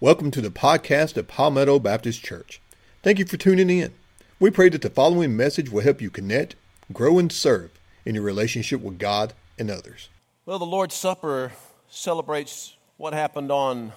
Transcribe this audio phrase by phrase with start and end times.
[0.00, 2.60] Welcome to the podcast of Palmetto Baptist Church.
[3.02, 3.94] Thank you for tuning in.
[4.38, 6.54] We pray that the following message will help you connect,
[6.92, 7.72] grow, and serve
[8.04, 10.08] in your relationship with God and others.
[10.46, 11.50] Well, the Lord's Supper
[11.88, 13.92] celebrates what happened on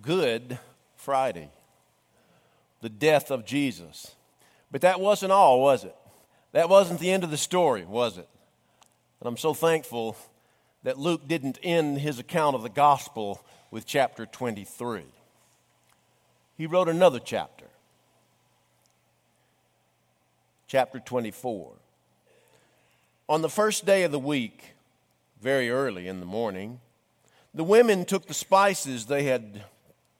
[0.00, 0.60] Good
[0.94, 1.50] Friday,
[2.80, 4.14] the death of Jesus.
[4.70, 5.96] But that wasn't all, was it?
[6.52, 8.28] That wasn't the end of the story, was it?
[9.18, 10.16] And I'm so thankful
[10.82, 15.02] that Luke didn't end his account of the gospel with chapter 23.
[16.56, 17.66] He wrote another chapter,
[20.66, 21.72] chapter 24.
[23.28, 24.74] On the first day of the week,
[25.40, 26.80] very early in the morning,
[27.54, 29.64] the women took the spices they had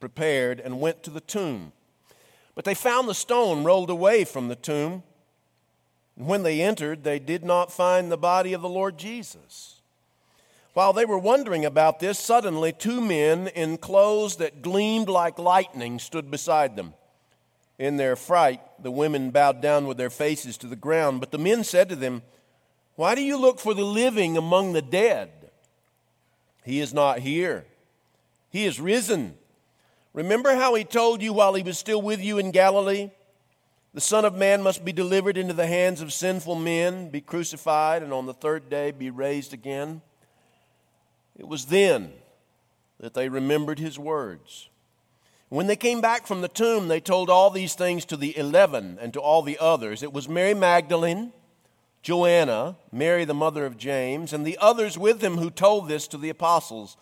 [0.00, 1.72] prepared and went to the tomb.
[2.54, 5.02] But they found the stone rolled away from the tomb.
[6.16, 9.80] And when they entered, they did not find the body of the Lord Jesus.
[10.76, 15.98] While they were wondering about this, suddenly two men in clothes that gleamed like lightning
[15.98, 16.92] stood beside them.
[17.78, 21.20] In their fright, the women bowed down with their faces to the ground.
[21.20, 22.20] But the men said to them,
[22.94, 25.30] Why do you look for the living among the dead?
[26.62, 27.64] He is not here,
[28.50, 29.38] he is risen.
[30.12, 33.12] Remember how he told you while he was still with you in Galilee?
[33.94, 38.02] The Son of Man must be delivered into the hands of sinful men, be crucified,
[38.02, 40.02] and on the third day be raised again.
[41.38, 42.12] It was then
[42.98, 44.68] that they remembered his words.
[45.48, 48.98] When they came back from the tomb, they told all these things to the eleven
[49.00, 50.02] and to all the others.
[50.02, 51.32] It was Mary Magdalene,
[52.02, 56.18] Joanna, Mary the mother of James, and the others with them who told this to
[56.18, 56.96] the apostles.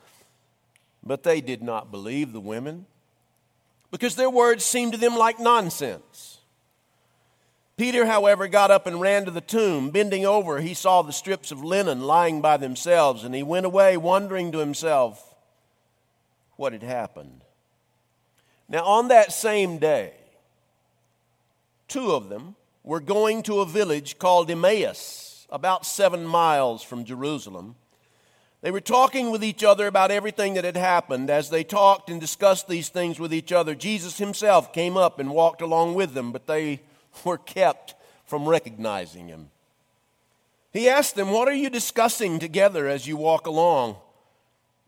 [1.02, 2.86] But they did not believe the women
[3.90, 6.38] because their words seemed to them like nonsense.
[7.76, 9.90] Peter, however, got up and ran to the tomb.
[9.90, 13.96] Bending over, he saw the strips of linen lying by themselves, and he went away
[13.96, 15.34] wondering to himself
[16.56, 17.42] what had happened.
[18.68, 20.12] Now, on that same day,
[21.88, 27.74] two of them were going to a village called Emmaus, about seven miles from Jerusalem.
[28.62, 31.28] They were talking with each other about everything that had happened.
[31.28, 35.30] As they talked and discussed these things with each other, Jesus himself came up and
[35.30, 36.80] walked along with them, but they
[37.24, 37.94] were kept
[38.24, 39.50] from recognizing him.
[40.72, 43.96] He asked them, What are you discussing together as you walk along?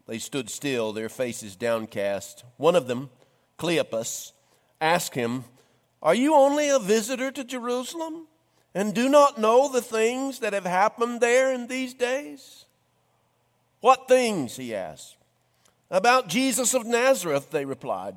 [0.07, 2.45] They stood still, their faces downcast.
[2.57, 3.11] One of them,
[3.59, 4.33] Cleopas,
[4.81, 5.45] asked him,
[6.03, 8.27] Are you only a visitor to Jerusalem
[8.75, 12.67] and do not know the things that have happened there in these days?
[13.81, 14.57] What things?
[14.57, 15.17] he asked.
[15.91, 18.17] About Jesus of Nazareth, they replied.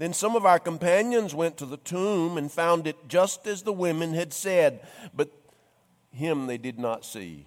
[0.00, 3.72] Then some of our companions went to the tomb and found it just as the
[3.72, 4.80] women had said,
[5.14, 5.30] but
[6.10, 7.46] him they did not see.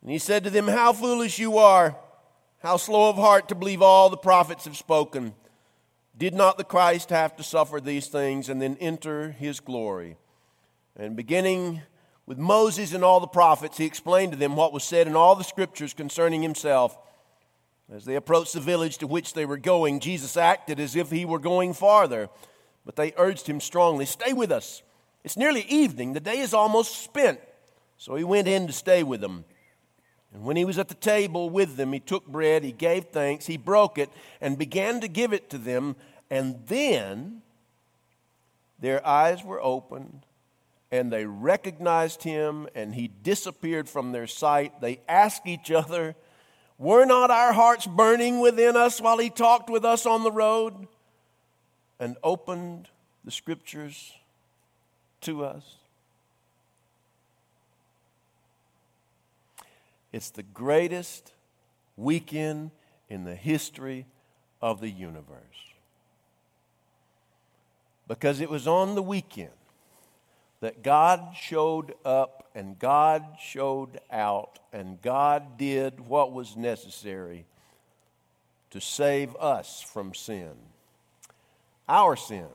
[0.00, 1.96] And he said to them, How foolish you are!
[2.60, 5.34] How slow of heart to believe all the prophets have spoken.
[6.16, 10.18] Did not the Christ have to suffer these things and then enter his glory?
[10.96, 11.82] And beginning
[12.26, 15.34] with Moses and all the prophets, he explained to them what was said in all
[15.34, 16.96] the scriptures concerning himself.
[17.90, 21.24] As they approached the village to which they were going, Jesus acted as if he
[21.24, 22.28] were going farther,
[22.84, 24.82] but they urged him strongly, Stay with us.
[25.24, 26.12] It's nearly evening.
[26.12, 27.40] The day is almost spent.
[27.96, 29.44] So he went in to stay with them.
[30.34, 33.46] And when he was at the table with them, he took bread, he gave thanks,
[33.46, 34.10] he broke it,
[34.40, 35.94] and began to give it to them.
[36.30, 37.42] And then
[38.80, 40.24] their eyes were opened,
[40.90, 44.80] and they recognized him, and he disappeared from their sight.
[44.80, 46.16] They asked each other,
[46.82, 50.88] were not our hearts burning within us while he talked with us on the road
[52.00, 52.88] and opened
[53.24, 54.12] the scriptures
[55.20, 55.76] to us?
[60.12, 61.32] It's the greatest
[61.96, 62.72] weekend
[63.08, 64.06] in the history
[64.60, 65.38] of the universe.
[68.08, 69.50] Because it was on the weekend
[70.62, 77.46] that God showed up and God showed out and God did what was necessary
[78.70, 80.52] to save us from sin,
[81.88, 82.46] our sin.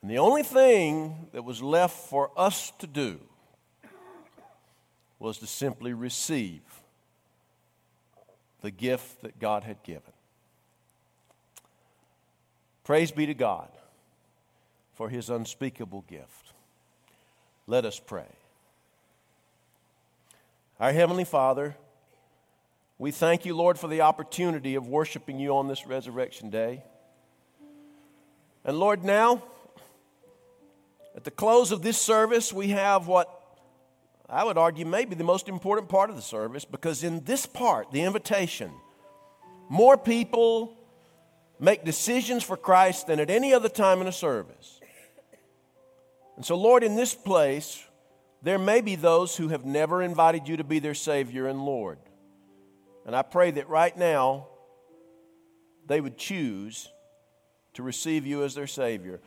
[0.00, 3.20] And the only thing that was left for us to do
[5.18, 6.62] was to simply receive
[8.62, 10.14] the gift that God had given.
[12.84, 13.68] Praise be to God
[14.94, 16.53] for his unspeakable gift.
[17.66, 18.26] Let us pray.
[20.78, 21.76] Our Heavenly Father,
[22.98, 26.82] we thank you, Lord, for the opportunity of worshiping you on this resurrection day.
[28.64, 29.42] And Lord, now,
[31.16, 33.30] at the close of this service, we have what
[34.28, 37.46] I would argue may be the most important part of the service because in this
[37.46, 38.70] part, the invitation,
[39.68, 40.76] more people
[41.60, 44.80] make decisions for Christ than at any other time in a service.
[46.36, 47.84] And so, Lord, in this place,
[48.42, 51.98] there may be those who have never invited you to be their Savior and Lord.
[53.06, 54.48] And I pray that right now
[55.86, 56.88] they would choose
[57.74, 59.20] to receive you as their Savior.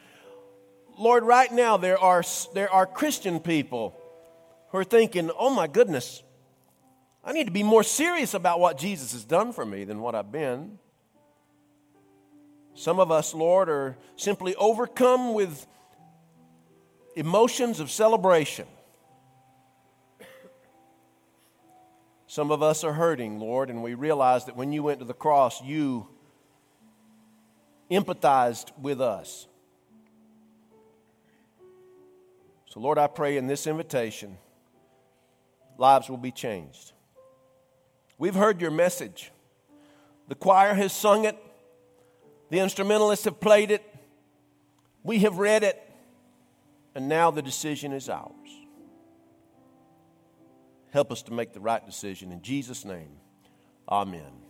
[0.97, 2.23] Lord, right now there are,
[2.53, 3.95] there are Christian people
[4.69, 6.23] who are thinking, oh my goodness,
[7.23, 10.15] I need to be more serious about what Jesus has done for me than what
[10.15, 10.79] I've been.
[12.73, 15.65] Some of us, Lord, are simply overcome with
[17.17, 18.67] emotions of celebration.
[22.27, 25.15] Some of us are hurting, Lord, and we realize that when you went to the
[25.15, 26.07] cross, you
[27.89, 29.47] empathized with us.
[32.67, 34.37] So, Lord, I pray in this invitation,
[35.79, 36.91] lives will be changed.
[38.19, 39.31] We've heard your message.
[40.27, 41.35] The choir has sung it,
[42.51, 43.83] the instrumentalists have played it,
[45.01, 45.81] we have read it,
[46.97, 48.65] and now the decision is ours.
[50.89, 52.31] Help us to make the right decision.
[52.31, 53.17] In Jesus' name,
[53.87, 54.41] amen.